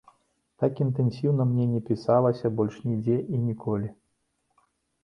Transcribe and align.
Так 0.61 0.79
інтэнсіўна 0.85 1.47
мне 1.51 1.67
не 1.75 1.83
пісалася 1.91 2.53
больш 2.61 2.81
нідзе 2.89 3.21
і 3.33 3.47
ніколі. 3.47 3.97